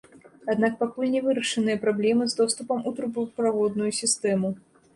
[0.53, 4.55] Аднак пакуль не вырашаныя праблемы з доступам у трубаправодную сістэму.